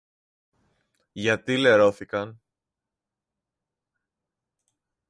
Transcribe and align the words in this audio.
Γιατί 1.13 1.57
λερώθηκαν; 1.57 2.41